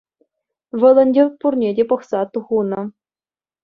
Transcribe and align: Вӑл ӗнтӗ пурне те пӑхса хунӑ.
Вӑл 0.79 0.97
ӗнтӗ 1.05 1.23
пурне 1.39 1.69
те 1.75 1.83
пӑхса 1.89 2.21
хунӑ. 2.45 2.81